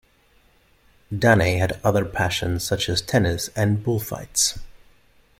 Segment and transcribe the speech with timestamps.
[1.15, 4.57] Daney had other passions such as tennis and bullfights.